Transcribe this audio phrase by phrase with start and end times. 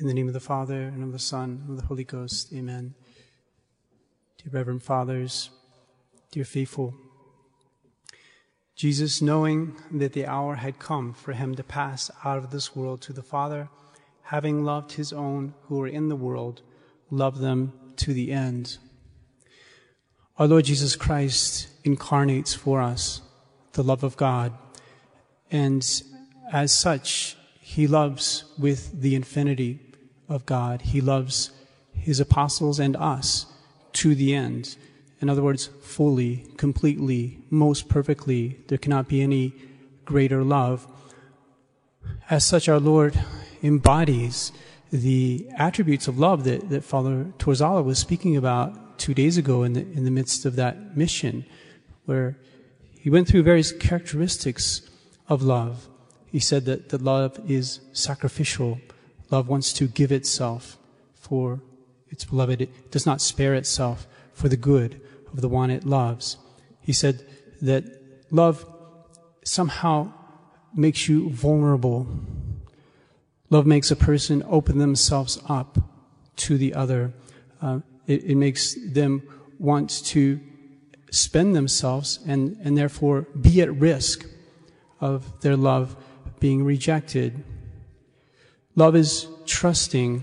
[0.00, 2.52] In the name of the Father, and of the Son, and of the Holy Ghost.
[2.52, 2.94] Amen.
[4.36, 5.50] Dear Reverend Fathers,
[6.30, 6.94] dear faithful,
[8.76, 13.00] Jesus, knowing that the hour had come for him to pass out of this world
[13.02, 13.70] to the Father,
[14.22, 16.62] having loved his own who were in the world,
[17.10, 18.78] loved them to the end.
[20.38, 23.20] Our Lord Jesus Christ incarnates for us
[23.72, 24.52] the love of God,
[25.50, 25.84] and
[26.52, 29.86] as such, he loves with the infinity
[30.28, 30.82] of God.
[30.82, 31.50] He loves
[31.92, 33.46] his apostles and us
[33.94, 34.76] to the end.
[35.20, 38.60] In other words, fully, completely, most perfectly.
[38.68, 39.52] There cannot be any
[40.04, 40.86] greater love.
[42.30, 43.18] As such, our Lord
[43.62, 44.52] embodies
[44.90, 49.72] the attributes of love that, that Father Torzala was speaking about two days ago in
[49.74, 51.44] the, in the midst of that mission,
[52.06, 52.38] where
[52.98, 54.88] he went through various characteristics
[55.28, 55.88] of love.
[56.26, 58.80] He said that, that love is sacrificial.
[59.30, 60.78] Love wants to give itself
[61.14, 61.60] for
[62.08, 62.62] its beloved.
[62.62, 65.00] It does not spare itself for the good
[65.32, 66.36] of the one it loves.
[66.80, 67.24] He said
[67.60, 67.84] that
[68.30, 68.64] love
[69.44, 70.12] somehow
[70.74, 72.06] makes you vulnerable.
[73.50, 75.78] Love makes a person open themselves up
[76.36, 77.12] to the other.
[77.60, 79.22] Uh, it, it makes them
[79.58, 80.40] want to
[81.10, 84.26] spend themselves and, and therefore be at risk
[85.00, 85.96] of their love
[86.40, 87.44] being rejected.
[88.78, 90.22] Love is trusting.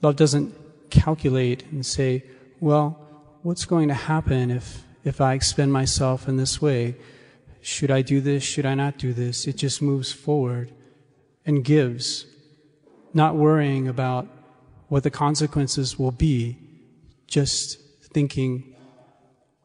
[0.00, 0.54] Love doesn't
[0.88, 2.24] calculate and say,
[2.60, 2.98] well,
[3.42, 6.96] what's going to happen if, if I expend myself in this way?
[7.60, 8.42] Should I do this?
[8.42, 9.46] Should I not do this?
[9.46, 10.72] It just moves forward
[11.44, 12.24] and gives,
[13.12, 14.26] not worrying about
[14.88, 16.56] what the consequences will be,
[17.26, 17.78] just
[18.14, 18.74] thinking,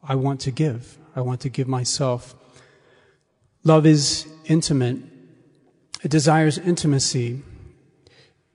[0.02, 0.98] I want to give.
[1.16, 2.34] I want to give myself.
[3.62, 4.98] Love is intimate.
[6.02, 7.42] It desires intimacy.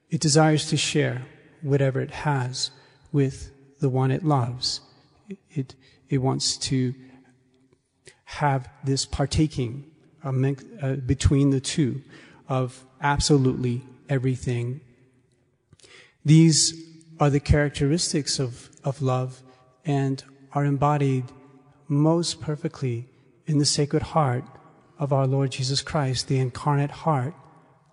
[0.09, 1.25] It desires to share
[1.61, 2.71] whatever it has
[3.11, 4.81] with the one it loves.
[5.51, 5.75] It,
[6.09, 6.93] it wants to
[8.25, 9.89] have this partaking
[10.23, 10.31] uh,
[11.05, 12.01] between the two
[12.47, 14.81] of absolutely everything.
[16.25, 16.73] These
[17.19, 19.41] are the characteristics of, of love
[19.85, 21.25] and are embodied
[21.87, 23.07] most perfectly
[23.45, 24.43] in the sacred heart
[24.97, 27.33] of our Lord Jesus Christ, the incarnate heart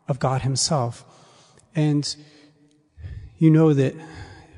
[0.09, 1.05] of God Himself.
[1.77, 2.17] And
[3.39, 3.95] you know that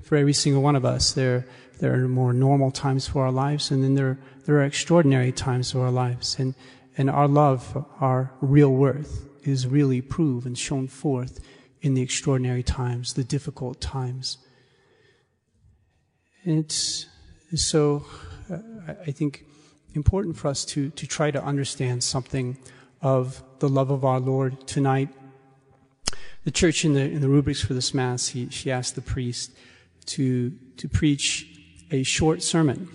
[0.04, 1.44] for every single one of us, there,
[1.80, 5.72] there are more normal times for our lives, and then there, there are extraordinary times
[5.72, 6.38] for our lives.
[6.38, 6.54] And,
[6.96, 11.40] and our love, our real worth, is really proved and shown forth
[11.82, 14.38] in the extraordinary times, the difficult times.
[16.44, 17.06] And it's
[17.54, 18.04] so,
[18.50, 18.58] uh,
[19.06, 19.44] I think,
[19.94, 22.58] important for us to, to try to understand something
[23.02, 25.08] of the love of our Lord tonight.
[26.44, 29.52] The church in the, in the rubrics for this Mass, he, she asked the priest
[30.06, 31.46] to, to preach
[31.90, 32.88] a short sermon.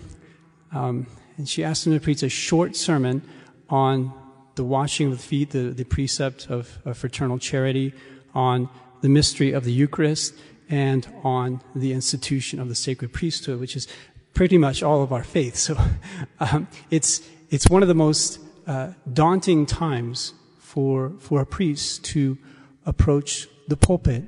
[0.72, 1.06] Um,
[1.36, 3.22] and she asked him to preach a short sermon
[3.68, 4.12] on
[4.54, 7.92] the washing of the feet, the, the precept of, of fraternal charity,
[8.34, 8.68] on
[9.00, 10.34] the mystery of the Eucharist,
[10.68, 13.86] and on the institution of the sacred priesthood, which is
[14.32, 15.56] pretty much all of our faith.
[15.56, 15.76] So
[16.40, 22.38] um, it's it's one of the most uh, daunting times for for a priest to
[22.86, 24.24] approach the pulpit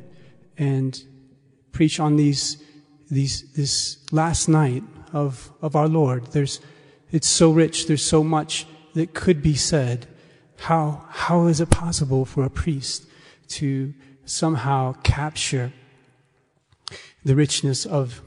[0.56, 1.02] and
[1.72, 2.62] preach on these
[3.10, 6.26] these this last night of of our Lord.
[6.32, 6.60] There's
[7.12, 7.86] it's so rich.
[7.86, 10.06] There's so much that could be said.
[10.58, 13.06] How how is it possible for a priest
[13.48, 13.94] to
[14.24, 15.72] somehow capture
[17.24, 18.22] the richness of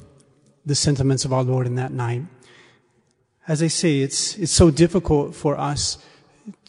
[0.65, 2.23] the sentiments of our Lord in that night.
[3.47, 5.97] As I say, it's, it's so difficult for us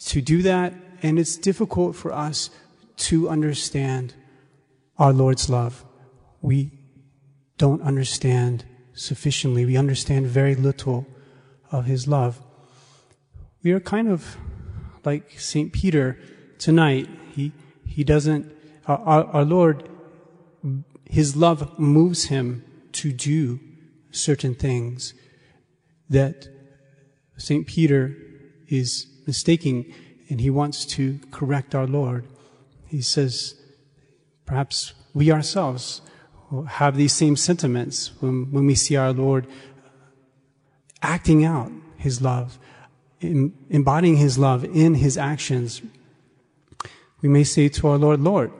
[0.05, 0.73] to do that,
[1.03, 2.49] and it's difficult for us
[3.09, 4.13] to understand
[4.97, 5.85] our Lord's love.
[6.41, 6.71] We
[7.57, 9.65] don't understand sufficiently.
[9.65, 11.07] We understand very little
[11.71, 12.41] of His love.
[13.63, 14.37] We are kind of
[15.03, 15.71] like St.
[15.71, 16.17] Peter
[16.59, 17.07] tonight.
[17.33, 17.51] He,
[17.85, 18.51] he doesn't,
[18.87, 19.89] our, our Lord,
[21.05, 23.59] His love moves Him to do
[24.11, 25.13] certain things
[26.09, 26.47] that
[27.37, 27.65] St.
[27.65, 28.15] Peter
[28.67, 29.93] is mistaking
[30.29, 32.25] and he wants to correct our Lord.
[32.91, 33.55] He says,
[34.45, 36.01] perhaps we ourselves
[36.67, 39.47] have these same sentiments when, when we see our Lord
[41.01, 42.59] acting out his love,
[43.21, 45.81] embodying his love in his actions.
[47.21, 48.51] We may say to our Lord, Lord,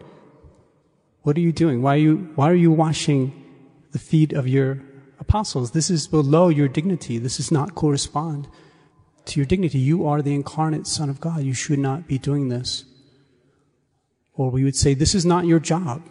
[1.22, 1.82] what are you doing?
[1.82, 3.38] Why are you, why are you washing
[3.92, 4.82] the feet of your
[5.22, 5.72] apostles.
[5.72, 7.18] This is below your dignity.
[7.18, 8.48] This does not correspond
[9.26, 9.80] to your dignity.
[9.80, 11.44] You are the incarnate Son of God.
[11.44, 12.86] You should not be doing this.
[14.34, 16.02] Or we would say, this is not your job.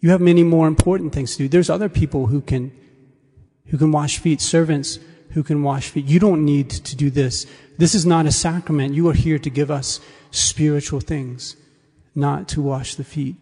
[0.00, 1.48] You have many more important things to do.
[1.48, 2.72] There's other people who can,
[3.66, 4.98] who can wash feet, servants
[5.30, 6.06] who can wash feet.
[6.06, 7.46] You don't need to do this.
[7.76, 8.94] This is not a sacrament.
[8.94, 10.00] You are here to give us
[10.30, 11.56] spiritual things,
[12.14, 13.36] not to wash the feet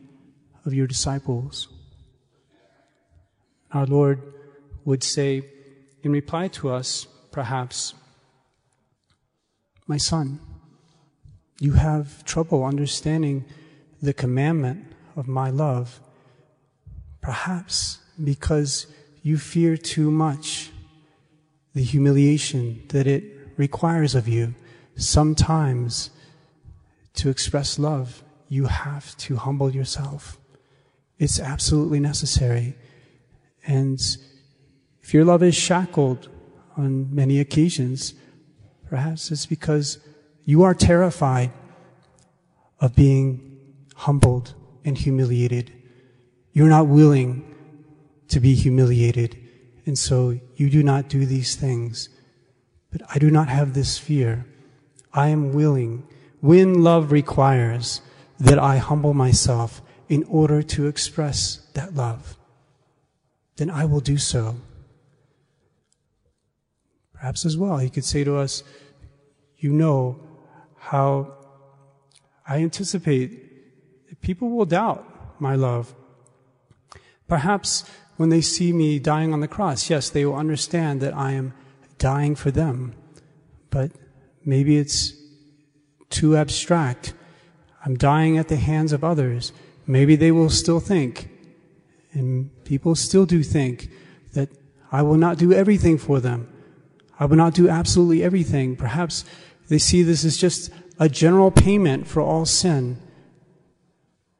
[0.64, 1.68] of your disciples.
[3.72, 4.20] Our Lord
[4.84, 5.42] would say,
[6.02, 7.94] in reply to us, perhaps,
[9.86, 10.40] My son,
[11.60, 13.44] you have trouble understanding
[14.02, 16.00] the commandment of my love,
[17.20, 18.86] perhaps because
[19.22, 20.70] you fear too much
[21.74, 23.24] the humiliation that it
[23.56, 24.54] requires of you.
[24.96, 26.10] Sometimes
[27.14, 30.38] to express love, you have to humble yourself.
[31.18, 32.76] It's absolutely necessary.
[33.66, 34.00] And
[35.02, 36.28] if your love is shackled
[36.76, 38.14] on many occasions,
[38.88, 39.98] perhaps it's because
[40.46, 41.50] you are terrified
[42.80, 43.58] of being
[43.96, 44.54] humbled
[44.84, 45.72] and humiliated.
[46.52, 47.52] You're not willing
[48.28, 49.36] to be humiliated.
[49.86, 52.08] And so you do not do these things.
[52.92, 54.46] But I do not have this fear.
[55.12, 56.06] I am willing,
[56.40, 58.00] when love requires,
[58.38, 62.38] that I humble myself in order to express that love.
[63.56, 64.56] Then I will do so.
[67.14, 68.62] Perhaps as well, he could say to us,
[69.56, 70.20] You know
[70.86, 71.34] how
[72.46, 75.04] I anticipate people will doubt
[75.40, 75.94] my love.
[77.28, 81.32] Perhaps when they see me dying on the cross, yes, they will understand that I
[81.32, 81.54] am
[81.98, 82.94] dying for them.
[83.70, 83.90] But
[84.44, 85.12] maybe it's
[86.08, 87.14] too abstract.
[87.84, 89.52] I'm dying at the hands of others.
[89.86, 91.28] Maybe they will still think,
[92.12, 93.90] and people still do think,
[94.34, 94.48] that
[94.92, 96.48] I will not do everything for them.
[97.18, 98.76] I will not do absolutely everything.
[98.76, 99.24] Perhaps
[99.68, 102.98] they see this as just a general payment for all sin.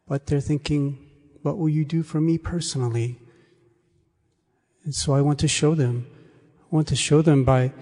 [0.06, 0.98] But they're thinking,
[1.42, 3.18] what will you do for me personally?
[4.84, 6.06] And so I want to show them.
[6.60, 7.72] I want to show them by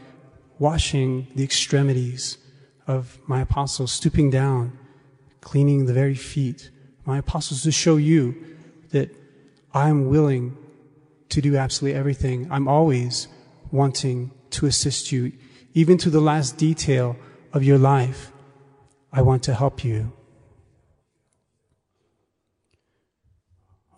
[0.58, 2.38] washing the extremities
[2.86, 4.78] of my apostles, stooping down,
[5.40, 6.70] cleaning the very feet.
[7.04, 8.34] My apostles to show you
[8.90, 9.10] that
[9.72, 10.56] I am willing
[11.28, 12.48] to do absolutely everything.
[12.50, 13.28] I'm always
[13.70, 15.32] wanting to assist you,
[15.74, 17.16] even to the last detail
[17.54, 18.32] of your life.
[19.12, 20.12] I want to help you.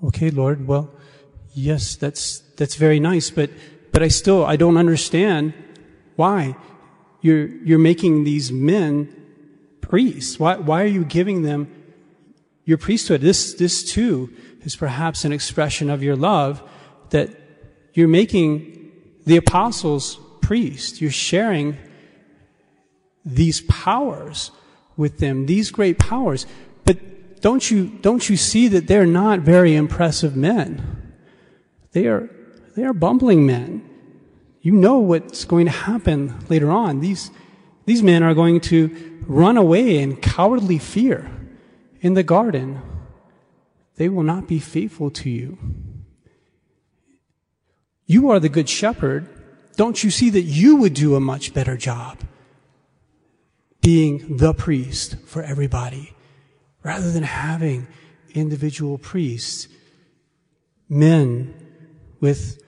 [0.04, 0.90] Okay, Lord, well,
[1.54, 3.50] yes, that's, that's very nice, but,
[3.92, 5.54] but I still, I don't understand
[6.16, 6.54] why
[7.22, 9.14] you're, you're making these men
[9.80, 10.38] priests.
[10.38, 11.72] Why, why are you giving them
[12.66, 13.22] your priesthood?
[13.22, 14.30] This, this too
[14.62, 16.62] is perhaps an expression of your love
[17.10, 17.30] that
[17.94, 18.92] you're making
[19.24, 21.00] the apostles priests.
[21.00, 21.78] You're sharing
[23.26, 24.52] these powers
[24.96, 26.46] with them, these great powers.
[26.84, 31.12] But don't you, don't you see that they're not very impressive men?
[31.92, 32.30] They are,
[32.76, 33.82] they are bumbling men.
[34.62, 37.00] You know what's going to happen later on.
[37.00, 37.30] These,
[37.84, 41.30] these men are going to run away in cowardly fear
[42.00, 42.80] in the garden.
[43.96, 45.58] They will not be faithful to you.
[48.06, 49.28] You are the good shepherd.
[49.76, 52.18] Don't you see that you would do a much better job?
[53.86, 56.12] Being the priest for everybody
[56.82, 57.86] rather than having
[58.34, 59.68] individual priests,
[60.88, 61.54] men
[62.18, 62.60] with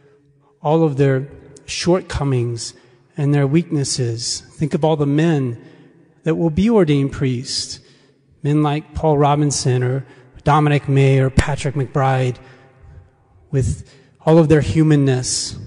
[0.62, 1.26] all of their
[1.66, 2.72] shortcomings
[3.16, 4.42] and their weaknesses.
[4.52, 5.60] Think of all the men
[6.22, 7.80] that will be ordained priests.
[8.44, 10.06] Men like Paul Robinson or
[10.44, 12.36] Dominic May or Patrick McBride
[13.50, 13.92] with
[14.24, 15.58] all of their humanness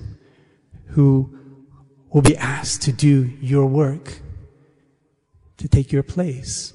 [0.92, 1.38] who
[2.10, 4.22] will be asked to do your work
[5.62, 6.74] to take your place.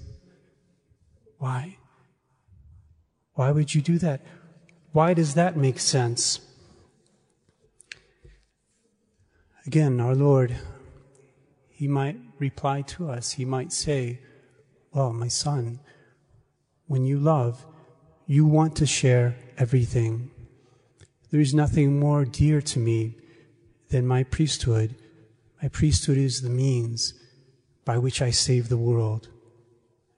[1.38, 1.76] Why?
[3.34, 4.20] Why would you do that?
[4.92, 6.38] Why does that make sense?
[9.66, 10.56] Again, our Lord,
[11.68, 13.32] He might reply to us.
[13.32, 14.20] He might say,
[14.92, 15.80] Well, my son,
[16.86, 17.66] when you love,
[18.28, 20.30] you want to share everything.
[21.32, 23.16] There is nothing more dear to me
[23.90, 24.94] than my priesthood.
[25.60, 27.14] My priesthood is the means
[27.86, 29.28] by which I save the world.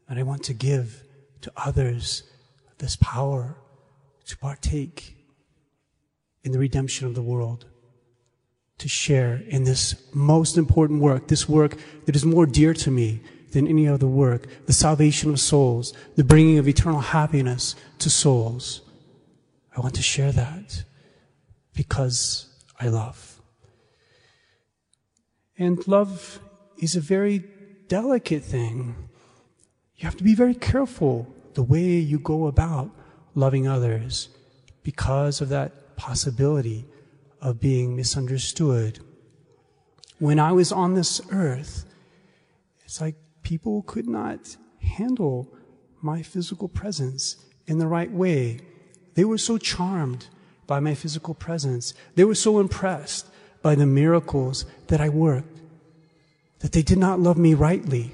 [0.08, 1.04] And I want to give
[1.42, 2.24] to others
[2.78, 3.56] this power
[4.26, 5.14] to partake
[6.42, 7.66] in the redemption of the world,
[8.78, 13.20] to share in this most important work, this work that is more dear to me
[13.52, 18.80] than any other work, the salvation of souls, the bringing of eternal happiness to souls.
[19.76, 20.84] I want to share that
[21.74, 22.48] because
[22.80, 23.40] I love.
[25.58, 26.40] And love
[26.80, 27.44] is a very
[27.88, 28.94] delicate thing.
[29.96, 32.90] You have to be very careful the way you go about
[33.34, 34.28] loving others
[34.82, 36.84] because of that possibility
[37.40, 39.00] of being misunderstood.
[40.18, 41.84] When I was on this earth,
[42.84, 45.52] it's like people could not handle
[46.00, 48.60] my physical presence in the right way.
[49.14, 50.28] They were so charmed
[50.66, 51.94] by my physical presence.
[52.14, 53.26] They were so impressed
[53.62, 55.57] by the miracles that I worked
[56.60, 58.12] that they did not love me rightly.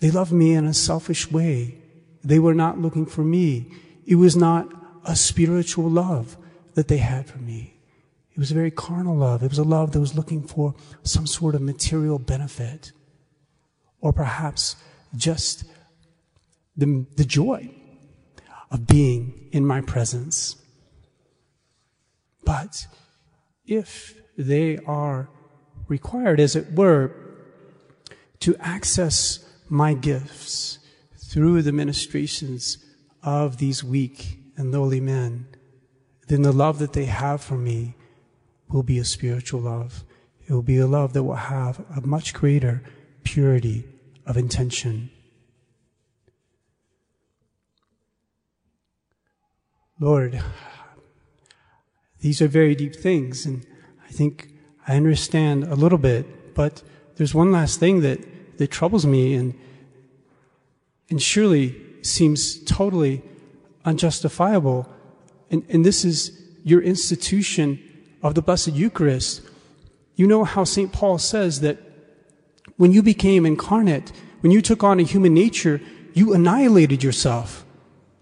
[0.00, 1.78] They loved me in a selfish way.
[2.22, 3.72] They were not looking for me.
[4.06, 4.68] It was not
[5.04, 6.36] a spiritual love
[6.74, 7.74] that they had for me.
[8.32, 9.42] It was a very carnal love.
[9.42, 12.92] It was a love that was looking for some sort of material benefit.
[14.00, 14.76] Or perhaps
[15.16, 15.64] just
[16.76, 17.70] the, the joy
[18.70, 20.56] of being in my presence.
[22.44, 22.86] But
[23.66, 25.28] if they are
[25.88, 27.12] required, as it were,
[28.40, 30.78] to access my gifts
[31.16, 32.78] through the ministrations
[33.22, 35.46] of these weak and lowly men,
[36.28, 37.94] then the love that they have for me
[38.68, 40.04] will be a spiritual love.
[40.46, 42.82] It will be a love that will have a much greater
[43.24, 43.84] purity
[44.26, 45.10] of intention.
[50.00, 50.42] Lord,
[52.20, 53.66] these are very deep things, and
[54.06, 54.52] I think
[54.88, 56.82] I understand a little bit, but
[57.16, 59.54] there's one last thing that, that troubles me and,
[61.10, 63.22] and surely seems totally
[63.84, 64.90] unjustifiable.
[65.50, 67.78] And, and this is your institution
[68.22, 69.42] of the Blessed Eucharist.
[70.16, 70.90] You know how St.
[70.90, 71.78] Paul says that
[72.78, 75.82] when you became incarnate, when you took on a human nature,
[76.14, 77.66] you annihilated yourself.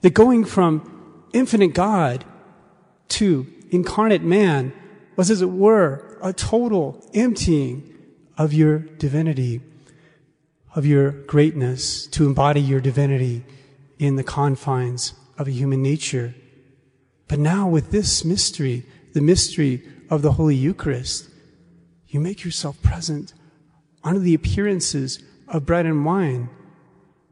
[0.00, 2.24] That going from infinite God
[3.08, 4.72] to incarnate man
[5.16, 7.94] was, as it were, a total emptying
[8.36, 9.62] of your divinity,
[10.74, 13.44] of your greatness, to embody your divinity
[13.98, 16.34] in the confines of a human nature.
[17.28, 21.30] But now with this mystery, the mystery of the Holy Eucharist,
[22.08, 23.32] you make yourself present
[24.04, 26.48] under the appearances of bread and wine.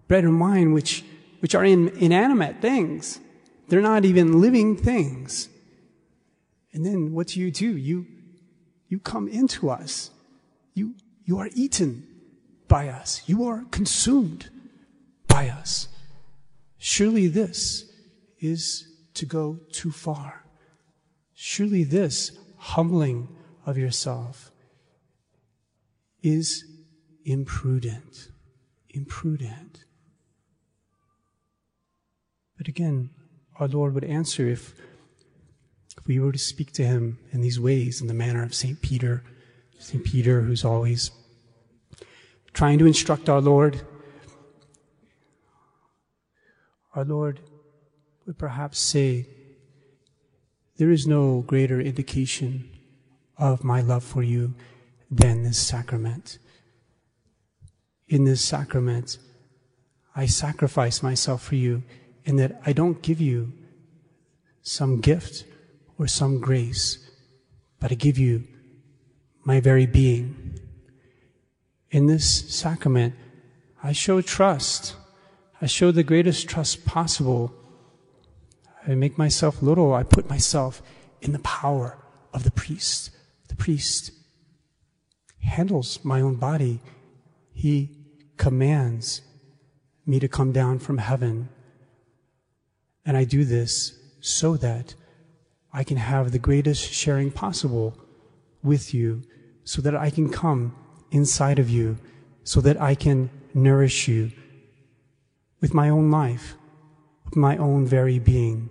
[0.09, 1.05] Bread and wine, which,
[1.41, 3.21] which are in, inanimate things.
[3.69, 5.49] They're not even living things.
[6.75, 7.77] And then what do you do?
[7.77, 8.07] You,
[8.89, 10.11] you come into us.
[10.75, 12.07] You, you are eaten
[12.69, 13.23] by us.
[13.27, 14.51] You are consumed
[15.29, 15.89] by us.
[16.77, 17.91] Surely this
[18.41, 20.45] is to go too far.
[21.33, 23.29] Surely this humbling
[23.65, 24.51] of yourself
[26.23, 26.65] is
[27.25, 28.31] imprudent.
[28.91, 29.85] Imprudent.
[32.59, 33.11] But again,
[33.61, 34.75] our Lord would answer if
[35.99, 38.81] if we were to speak to him in these ways, in the manner of St.
[38.81, 39.23] Peter,
[39.79, 40.05] St.
[40.05, 41.11] Peter, who's always
[42.53, 43.83] trying to instruct our Lord,
[46.95, 47.41] our Lord
[48.27, 49.27] would perhaps say,
[50.77, 52.71] There is no greater indication
[53.37, 54.55] of my love for you
[55.11, 56.39] than this sacrament.
[58.09, 59.19] In this sacrament,
[60.15, 61.83] I sacrifice myself for you
[62.25, 63.53] in that I don't give you
[64.63, 65.45] some gift
[65.99, 66.99] or some grace,
[67.81, 68.45] but I give you
[69.45, 70.59] my very being.
[71.91, 73.15] In this sacrament,
[73.83, 74.97] I show trust.
[75.61, 77.55] I show the greatest trust possible.
[78.87, 79.95] I make myself little.
[79.95, 80.83] I put myself
[81.21, 81.99] in the power
[82.33, 83.11] of the priest.
[83.49, 84.11] The priest
[85.41, 86.81] handles my own body.
[87.53, 87.91] He
[88.37, 89.23] commands
[90.07, 91.49] me to come down from heaven.
[93.07, 94.95] And I do this so that
[95.77, 97.99] I can have the greatest sharing possible
[98.63, 99.23] with you
[99.65, 100.77] so that I can come
[101.11, 101.99] inside of you,
[102.45, 104.31] so that I can nourish you
[105.61, 106.55] with my own life,
[107.25, 108.69] with my own very being.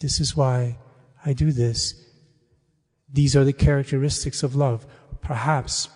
[0.00, 0.78] This is why
[1.24, 1.94] I do this.
[3.12, 4.86] These are the characteristics of love.
[5.20, 5.90] Perhaps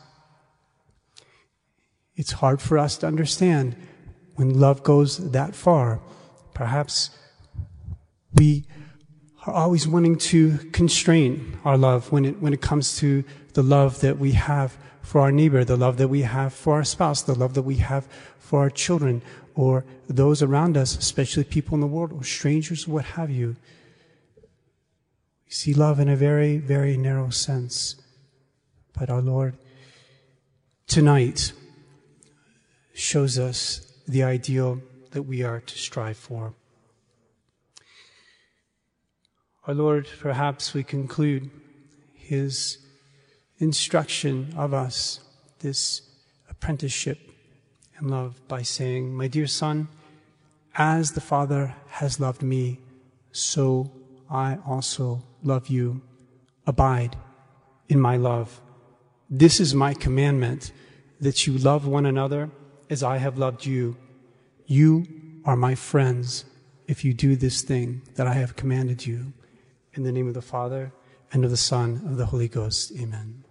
[2.15, 3.75] it's hard for us to understand
[4.35, 6.01] when love goes that far.
[6.53, 7.11] Perhaps
[8.35, 8.67] we
[9.49, 13.25] are always wanting to constrain our love when it, when it comes to
[13.55, 16.85] the love that we have for our neighbor, the love that we have for our
[16.85, 18.07] spouse, the love that we have
[18.39, 19.23] for our children
[19.55, 23.57] or those around us, especially people in the world or strangers, what have you.
[25.47, 27.97] We see love in a very, very narrow sense.
[28.93, 29.57] But our Lord
[30.87, 31.53] tonight
[32.93, 36.53] shows us the ideal that we are to strive for.
[39.69, 41.51] Our Lord, perhaps we conclude
[42.15, 42.79] his
[43.59, 45.21] instruction of us,
[45.59, 46.01] this
[46.49, 47.19] apprenticeship
[48.01, 49.89] in love, by saying, My dear son,
[50.75, 52.81] As the Father has loved me,
[53.31, 53.93] so
[54.31, 56.01] I also love you.
[56.67, 57.17] Abide
[57.91, 58.63] in my love.
[59.29, 60.73] This is my commandment
[61.21, 62.51] that you love one another
[62.89, 63.99] as I have loved you.
[64.65, 65.05] You
[65.45, 66.47] are my friends
[66.87, 69.35] if you do this thing that I have commanded you.
[69.99, 70.93] In the name of the Father,
[71.33, 72.93] and of the Son, and of the Holy Ghost.
[72.97, 73.43] Amen.